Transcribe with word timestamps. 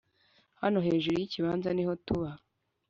hano 0.61 0.77
hejuru 0.87 1.15
yikibanza 1.19 1.69
niho 1.73 1.93
tuba, 2.05 2.29